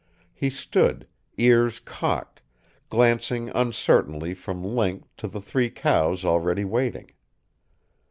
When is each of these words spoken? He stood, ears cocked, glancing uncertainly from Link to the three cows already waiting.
He 0.33 0.49
stood, 0.49 1.07
ears 1.37 1.79
cocked, 1.79 2.41
glancing 2.89 3.49
uncertainly 3.49 4.33
from 4.33 4.63
Link 4.63 5.03
to 5.17 5.27
the 5.27 5.39
three 5.41 5.69
cows 5.69 6.25
already 6.25 6.65
waiting. 6.65 7.11